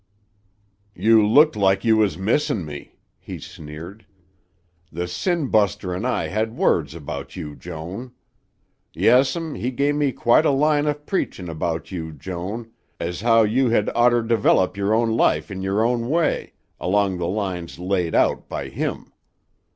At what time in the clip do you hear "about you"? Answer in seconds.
6.95-7.55, 11.49-12.13